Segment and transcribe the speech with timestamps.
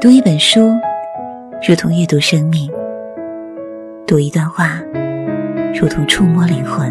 [0.00, 0.60] 读一本书，
[1.66, 2.70] 如同阅读生命；
[4.06, 4.80] 读一段话，
[5.74, 6.88] 如同触摸灵魂。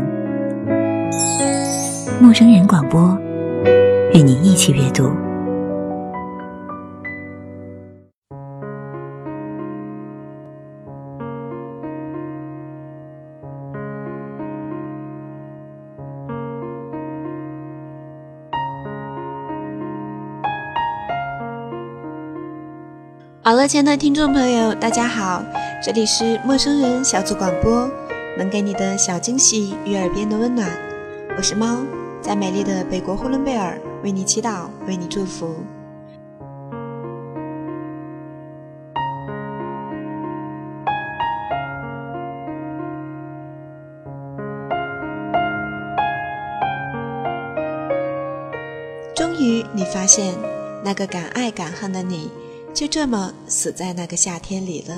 [2.20, 3.17] 陌生人广播，
[4.14, 5.09] 与你一起阅读。
[23.48, 25.41] 网络前的听众朋友，大家好，
[25.81, 27.90] 这里是陌生人小组广播，
[28.38, 30.70] 能给你的小惊喜与耳边的温暖。
[31.38, 31.77] 我是猫，
[32.21, 35.55] 在美丽的北国呼伦贝尔为你祈祷，为你祝福。
[49.16, 50.35] 终于，你发现
[50.84, 52.29] 那个敢爱敢恨的你。
[52.77, 54.95] 就这么死在那个夏天里了。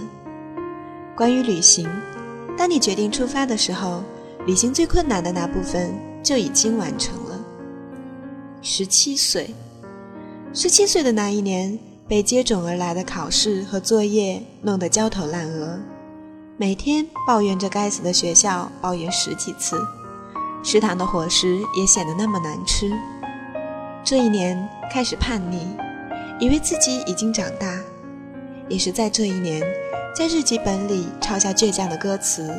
[1.15, 1.89] 关于旅行，
[2.57, 4.03] 当你决定出发的时候，
[4.45, 7.39] 旅行最困难的那部分就已经完成了。
[8.61, 9.55] 十七岁，
[10.53, 15.79] 十七岁的那一年，被接踵而来的考试和作业弄得焦头烂额，
[16.57, 19.79] 每天抱怨着该死的学校，抱怨十几次，
[20.65, 22.91] 食堂的伙食也显得那么难吃。
[24.03, 25.65] 这一年开始叛逆。
[26.39, 27.77] 以为自己已经长大，
[28.69, 29.61] 也是在这一年，
[30.15, 32.49] 在日记本里抄下倔强的歌词，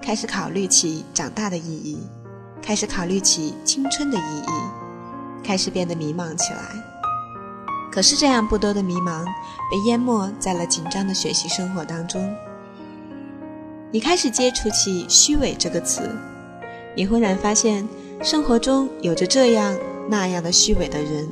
[0.00, 1.98] 开始考虑起长大的意义，
[2.62, 6.60] 开始考虑起青春的意义，开始变得迷茫起来。
[7.92, 9.26] 可是这样不多的迷茫，
[9.70, 12.34] 被淹没在了紧张的学习生活当中。
[13.90, 16.10] 你开始接触起“虚伪”这个词，
[16.96, 17.86] 你忽然发现
[18.22, 19.76] 生活中有着这样
[20.08, 21.28] 那样的虚伪的人。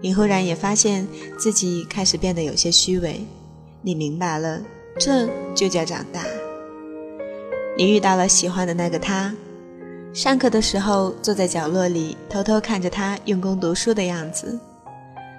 [0.00, 1.06] 你忽然也发现
[1.38, 3.24] 自己开始变得有些虚伪，
[3.82, 4.60] 你明白了，
[4.98, 6.22] 这就叫长大。
[7.76, 9.34] 你遇到了喜欢的那个他，
[10.12, 14.58] 上课的时候坐在角落里偷偷看着他用功读书的样子，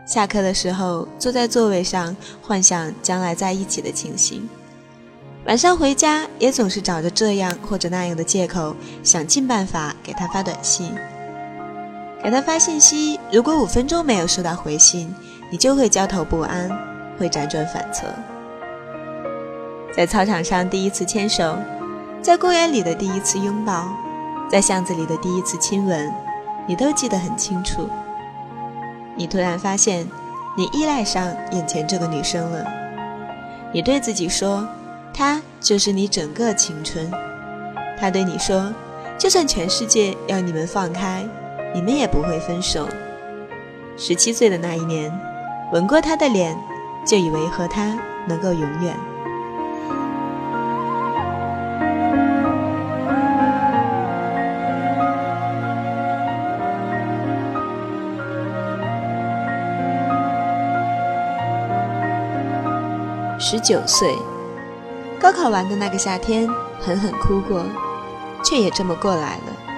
[0.07, 4.47] 下课的时候坐在座位上幻想将来在一起的情形，
[5.45, 10.91] 晚上回家也总是找着这样或者那样的借口，想尽办法给他发短信。
[12.23, 15.13] 给他发信息，如果五分钟没有收到回信，
[15.49, 16.69] 你就会焦头不安，
[17.17, 18.05] 会辗转反侧。
[19.95, 21.57] 在操场上第一次牵手，
[22.21, 23.87] 在公园里的第一次拥抱，
[24.49, 26.13] 在巷子里的第一次亲吻，
[26.67, 27.89] 你都记得很清楚。
[29.15, 30.07] 你突然发现，
[30.55, 32.65] 你依赖上眼前这个女生了。
[33.73, 34.67] 你对自己说，
[35.11, 37.11] 她就是你整个青春。
[37.99, 38.71] 她对你说，
[39.17, 41.27] 就算全世界要你们放开。
[41.73, 42.87] 你们也不会分手。
[43.97, 45.11] 十七岁的那一年，
[45.71, 46.57] 吻过他的脸，
[47.05, 48.95] 就以为和他能够永远。
[63.39, 64.15] 十九岁，
[65.19, 66.47] 高考完的那个夏天，
[66.79, 67.65] 狠狠哭过，
[68.43, 69.70] 却也这么过来了。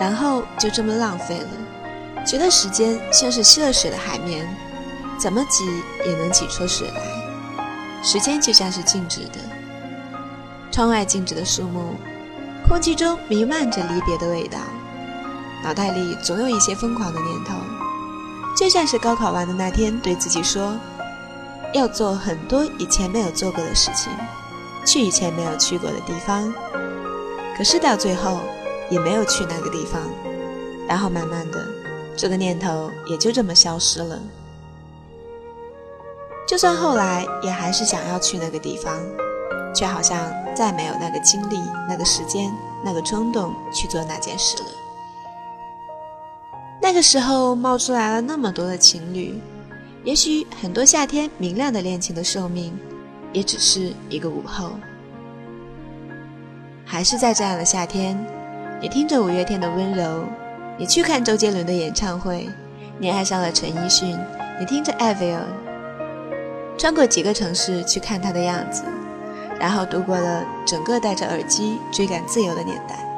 [0.00, 4.48] 然后就这么浪费了，觉得时间像是吸了水的海绵，
[5.18, 5.64] 怎么挤
[6.04, 8.02] 也能挤出水来。
[8.02, 9.38] 时间就像是静止的，
[10.72, 11.94] 窗外静止的树木，
[12.66, 14.58] 空气中弥漫着离别的味道，
[15.62, 17.54] 脑袋里总有一些疯狂的念头，
[18.56, 20.76] 就像是高考完的那天对自己说，
[21.72, 24.12] 要做很多以前没有做过的事情，
[24.84, 26.52] 去以前没有去过的地方，
[27.56, 28.40] 可是到最后。
[28.92, 30.02] 也没有去那个地方，
[30.86, 31.66] 然后慢慢的，
[32.14, 34.20] 这个念头也就这么消失了。
[36.46, 39.00] 就算后来也还是想要去那个地方，
[39.74, 41.58] 却好像再没有那个精力、
[41.88, 42.52] 那个时间、
[42.84, 44.68] 那个冲动去做那件事了。
[46.78, 49.40] 那个时候冒出来了那么多的情侣，
[50.04, 52.78] 也许很多夏天明亮的恋情的寿命，
[53.32, 54.72] 也只是一个午后。
[56.84, 58.22] 还是在这样的夏天。
[58.82, 60.24] 你听着五月天的温柔，
[60.76, 62.50] 你去看周杰伦的演唱会，
[62.98, 64.18] 你爱上了陈奕迅，
[64.58, 65.38] 你听着 Avril，
[66.76, 68.82] 穿过几个城市去看他的样子，
[69.60, 73.11] 然后度过了整个戴着耳机追赶自由的年代。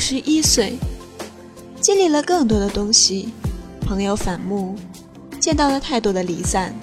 [0.00, 0.78] 十一岁，
[1.78, 3.28] 经历了更多的东西，
[3.82, 4.74] 朋友反目，
[5.38, 6.74] 见到了太多的离散。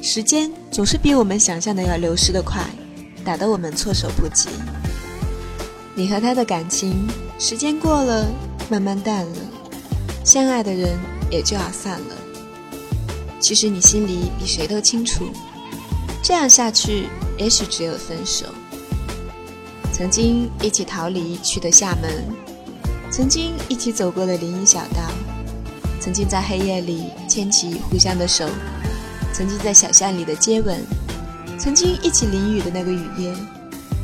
[0.00, 2.64] 时间总是比我们想象的要流失的快，
[3.22, 4.48] 打得我们措手不及。
[5.94, 7.06] 你和他的感情，
[7.38, 8.26] 时间过了，
[8.70, 9.36] 慢慢淡了，
[10.24, 10.98] 相爱的人
[11.30, 12.16] 也就要散了。
[13.38, 15.26] 其实你心里比谁都清楚，
[16.22, 17.06] 这样下去，
[17.36, 18.46] 也许只有分手。
[20.00, 22.10] 曾经一起逃离去的厦门，
[23.10, 25.02] 曾经一起走过的林荫小道，
[26.00, 28.48] 曾经在黑夜里牵起互相的手，
[29.30, 30.80] 曾经在小巷里的接吻，
[31.58, 33.34] 曾经一起淋雨的那个雨夜，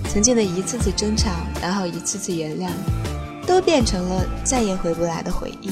[0.06, 1.30] 曾经的一次次争吵，
[1.62, 2.68] 然后一次次原谅，
[3.46, 5.70] 都变成了再也回不来的回忆。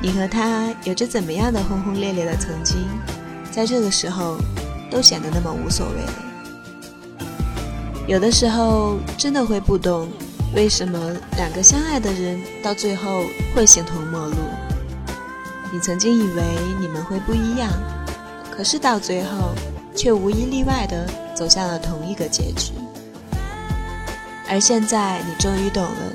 [0.00, 2.78] 你和他有着怎么样的轰轰烈烈的曾经，
[3.52, 4.38] 在这个时候，
[4.90, 6.27] 都显得那么无所谓了。
[8.08, 10.08] 有的时候真的会不懂，
[10.54, 10.98] 为什么
[11.36, 13.24] 两个相爱的人到最后
[13.54, 14.34] 会形同陌路。
[15.70, 16.42] 你曾经以为
[16.80, 17.70] 你们会不一样，
[18.50, 19.50] 可是到最后
[19.94, 22.72] 却无一例外的走向了同一个结局。
[24.48, 26.12] 而现在你终于懂了，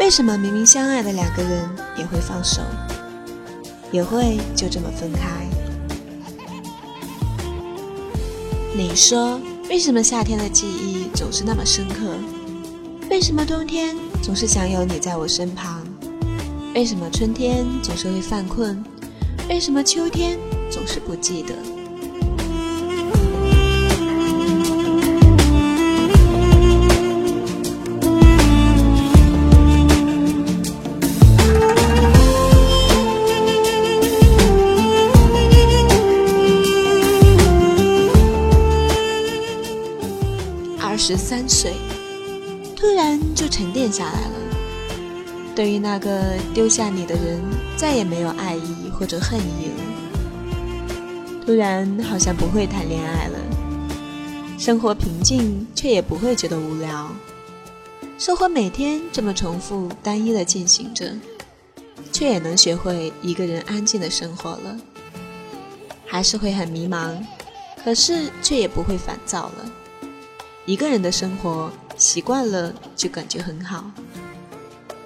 [0.00, 2.62] 为什么明明相爱的两个人也会放手，
[3.92, 5.46] 也会就这么分开。
[8.74, 9.40] 你说。
[9.70, 12.16] 为什么夏天的记忆总是那么深刻？
[13.08, 15.80] 为什么冬天总是想有你在我身旁？
[16.74, 18.84] 为什么春天总是会犯困？
[19.48, 20.36] 为什么秋天
[20.68, 21.54] 总是不记得？
[41.20, 41.74] 三岁，
[42.74, 44.34] 突然就沉淀下来了。
[45.54, 47.40] 对于那个丢下你的人，
[47.76, 49.84] 再也没有爱意或者恨意了。
[51.44, 53.38] 突然好像不会谈恋爱了，
[54.58, 57.10] 生活平静，却也不会觉得无聊。
[58.18, 61.12] 生活每天这么重复单一的进行着，
[62.10, 64.76] 却也能学会一个人安静的生活了。
[66.06, 67.16] 还是会很迷茫，
[67.84, 69.70] 可是却也不会烦躁了。
[70.70, 73.90] 一个人的生活习惯了就感觉很好，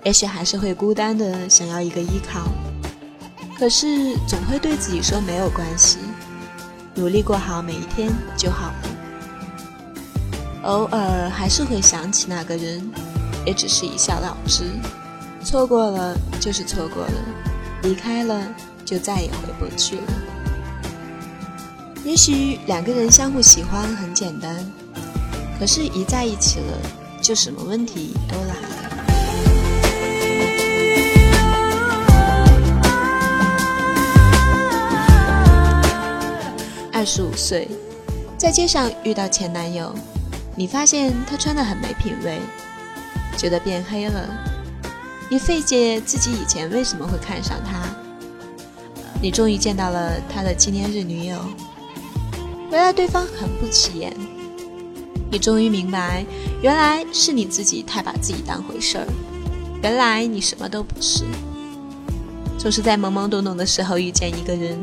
[0.03, 2.43] 也许还是会孤单的想要一个依靠，
[3.59, 5.97] 可是总会对自己说没有关系，
[6.95, 8.75] 努力过好每一天就好了。
[10.65, 12.87] 偶尔还是会想起那个人，
[13.47, 14.65] 也只是一笑了之，
[15.43, 17.13] 错过了就是错过了，
[17.85, 18.47] 离开了
[18.85, 20.03] 就再也回不去了。
[22.05, 24.63] 也许两个人相互喜欢很简单。
[25.59, 26.79] 可是，一在一起了，
[27.23, 28.69] 就什么问题都来了。
[36.93, 37.69] 二十五岁，
[38.37, 39.95] 在街上遇到前男友，
[40.55, 42.41] 你发现他穿的很没品味，
[43.37, 44.29] 觉得变黑了。
[45.31, 47.83] 你费解自己以前为什么会看上他。
[49.23, 51.39] 你终于见到了他的纪念日女友，
[52.71, 54.15] 原来对方很不起眼。
[55.31, 56.25] 你终于明白，
[56.63, 59.07] 原来是你自己太把自己当回事儿。
[59.83, 61.25] 原来你什么都不是。
[62.57, 64.79] 总是在懵懵懂懂的时候遇见一个人，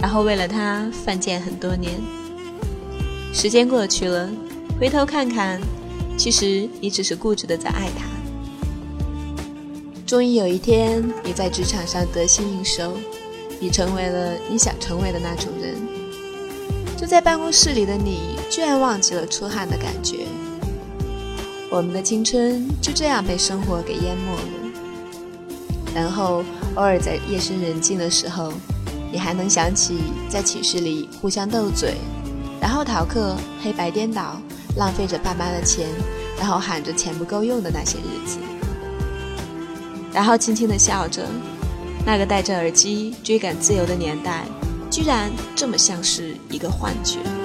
[0.00, 1.94] 然后为了他犯贱很多年。
[3.32, 4.28] 时间过去了，
[4.78, 5.60] 回头看看，
[6.16, 8.04] 其实你只是固执的在爱他。
[10.06, 12.94] 终于有一天，你在职场上得心应手，
[13.58, 15.74] 你成为了你想成为的那种人。
[16.98, 18.36] 就在办公室里的你。
[18.50, 20.26] 居然忘记了出汗的感觉，
[21.70, 24.72] 我们的青春就这样被生活给淹没了。
[25.94, 26.42] 然后
[26.74, 28.52] 偶尔在夜深人静的时候，
[29.12, 31.94] 你还能想起在寝室里互相斗嘴，
[32.60, 34.40] 然后逃课、黑白颠倒、
[34.76, 35.86] 浪费着爸妈的钱，
[36.38, 38.38] 然后喊着钱不够用的那些日子。
[40.12, 41.22] 然后轻轻地笑着，
[42.04, 44.46] 那个戴着耳机追赶自由的年代，
[44.90, 47.37] 居然这么像是一个幻觉。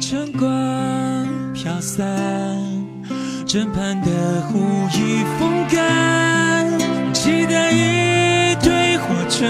[0.00, 2.06] 晨光飘散，
[3.46, 4.58] 枕畔的湖
[4.94, 6.68] 已风干，
[7.12, 9.46] 期待一堆火车。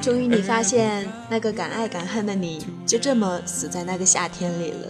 [0.00, 4.88] 终于，你发现那个敢爱敢恨的你，就这么死在那个夏天里了。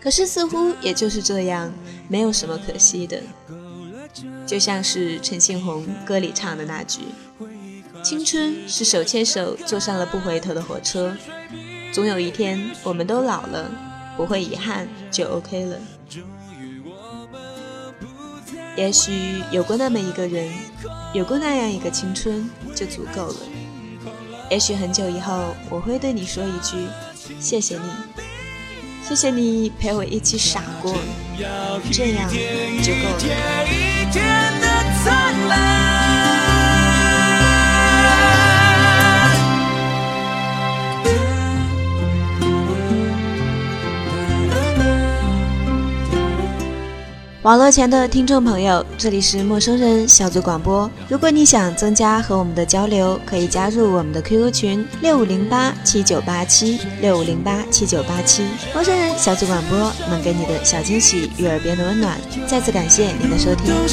[0.00, 1.70] 可是，似乎也就是这样，
[2.08, 3.20] 没有什么可惜的。
[4.46, 7.00] 就像是陈信宏歌里唱的那句
[8.02, 11.14] ：“青春是手牵手坐上了不回头的火车，
[11.92, 13.70] 总有一天我们都老了，
[14.16, 15.76] 不会遗憾就 OK 了。”
[18.76, 20.48] 也许有过那么一个人，
[21.12, 23.36] 有过那样一个青春就足够了。
[24.50, 26.86] 也许很久以后，我会对你说一句
[27.40, 27.90] ：“谢谢你，
[29.06, 30.94] 谢谢你陪我一起傻过，
[31.90, 32.30] 这样
[32.82, 34.54] 就够了。”
[47.42, 50.90] 网络前的听众朋友，这里是陌生人小组广播。
[51.08, 58.42] 如果你想增加和我们的交流，可以加入我们的 QQ 群六五零八七九八七六五零八七九八七。
[58.74, 62.18] 陌生人小组广播能给你的小惊喜与耳边的温暖。
[62.48, 63.72] 再次感谢您的收听。
[63.72, 63.86] 陌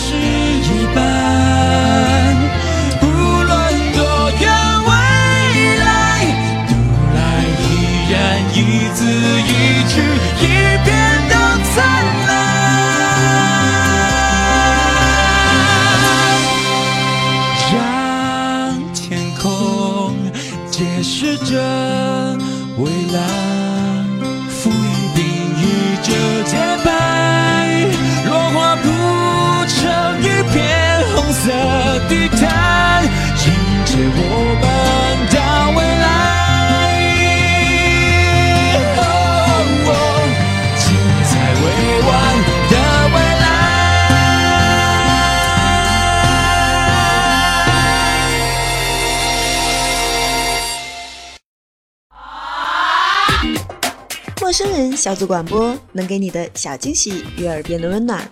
[55.06, 58.28] 小组广播能给你的小惊喜与耳边的温暖。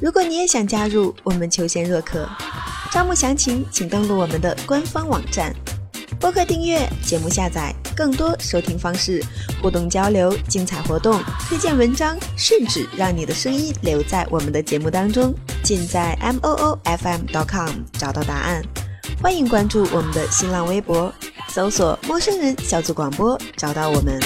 [0.00, 2.24] 如果你也想加入，我们求贤若渴，
[2.92, 5.52] 招募详情请登录我们的官方网站。
[6.20, 9.20] 播客订阅、节目下载、更多收听方式、
[9.60, 18.62] 互动交流、精彩活动、推荐文章，甚至让你的声音留在我们的节目当中，尽在 m o o f m dot com 找到答案。
[19.20, 21.12] 欢迎关注我们的新浪微博，
[21.48, 24.20] 搜索“陌生人小组广播”，找到我们。